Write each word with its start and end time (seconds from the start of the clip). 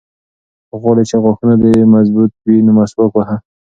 که 0.69 0.75
غواړې 0.81 1.03
چې 1.09 1.15
غاښونه 1.23 1.55
دې 1.63 1.71
مضبوط 1.95 2.31
وي 2.45 2.57
نو 2.65 2.71
مسواک 2.77 3.11
وهه. 3.15 3.37